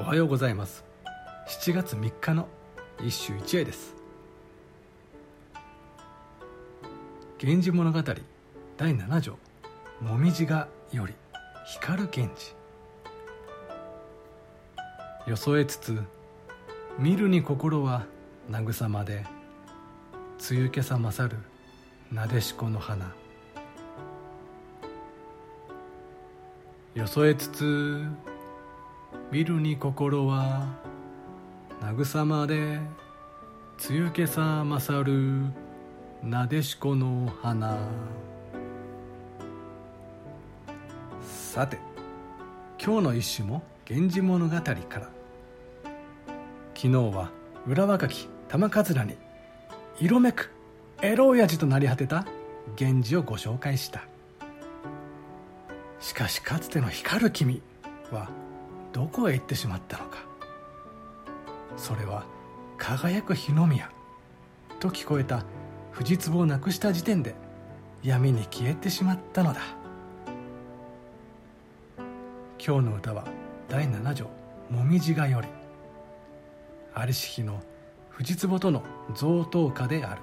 [0.00, 0.84] おはようございます。
[1.48, 2.46] 7月3日の
[3.04, 3.96] 一首一会です
[7.42, 8.00] 「源氏物語
[8.76, 9.36] 第7条
[10.00, 11.14] もみじがより
[11.66, 12.54] 光る源氏」
[15.30, 16.00] よそえつつ
[16.96, 18.06] 見るに心は
[18.48, 19.26] 慰まで
[20.48, 21.38] 梅雨けさ勝る
[22.12, 23.12] なでしこの花。
[26.94, 28.06] よそえつつ
[29.30, 30.66] 見るに心は
[31.80, 32.80] 慰まで
[33.88, 35.44] 梅雨けさ勝る
[36.22, 37.78] なでしこの花。
[41.22, 41.78] さて
[42.82, 45.08] 今日の一首も「源氏物語」から。
[46.74, 47.30] 昨日は
[47.66, 49.16] 裏若き玉桂に
[49.98, 50.52] 色めく
[51.02, 52.24] エロ親父となり果てた
[52.78, 54.02] 源氏をご紹介した。
[56.00, 57.62] しかしかつての光る君
[58.12, 58.28] は
[58.92, 60.18] どこへ行ってしまったのか。
[61.76, 62.24] それは
[62.76, 63.90] 輝く日の宮。
[64.80, 65.44] と聞こえた
[65.90, 67.34] 藤壺をなくした時点で
[68.02, 69.60] 闇に消えてしまったのだ。
[72.64, 73.24] 今日の歌は
[73.68, 74.30] 第7条
[74.70, 75.48] 「もみじがより」
[76.94, 77.60] 在し日の
[78.10, 78.82] 藤壺との
[79.14, 80.22] 贈答歌である。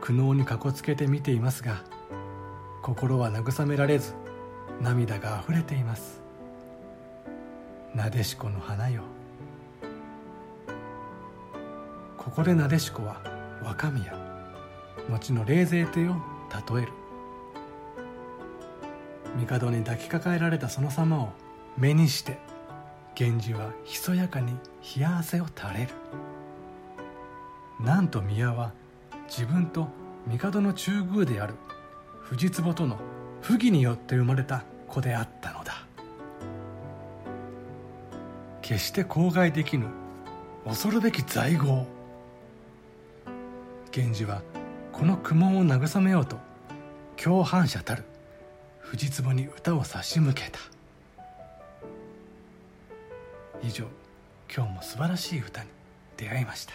[0.00, 1.82] 苦悩にかこつけて見ていますが
[2.82, 4.14] 心は慰められず
[4.80, 6.22] 涙があふれています。
[7.94, 9.02] なでしこの花よ。
[12.16, 13.20] ここでなでしこは
[13.62, 14.14] 若宮。
[15.10, 16.14] 後の冷泉帝を
[16.74, 16.92] 例える。
[19.46, 21.32] 帝に抱きかかえられたその様を
[21.76, 22.38] 目にして
[23.18, 24.52] 源氏はひそやかに
[24.96, 25.90] 冷や汗を垂れる。
[27.80, 28.72] なんと宮は
[29.28, 29.88] 自分と
[30.26, 31.54] 帝の中宮である
[32.20, 32.98] 藤壺との
[33.40, 35.86] 不義によって生まれた子であったのだ。
[38.62, 39.86] 決して口外できぬ
[40.64, 41.86] 恐るべき罪業。
[43.92, 44.42] 源氏は
[44.92, 46.38] この苦悶を慰めようと
[47.16, 48.04] 共犯者たる。
[48.78, 50.58] 藤壺に歌を差し向けた。
[53.62, 53.84] 以上
[54.54, 55.68] 今日も素晴らしい歌に
[56.16, 56.74] 出会いました。